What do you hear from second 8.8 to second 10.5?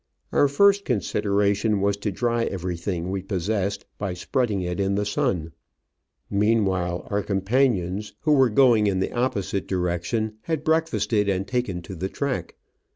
in the opposite direc tion,